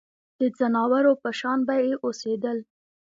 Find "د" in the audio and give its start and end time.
0.39-0.41